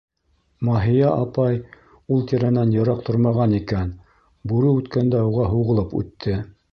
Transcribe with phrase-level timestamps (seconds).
[0.67, 1.59] Маһия апай
[2.15, 3.93] ул тирәнән йыраҡ тормаған икән,
[4.53, 6.35] бүре үткәндә уға һуғылып үтте.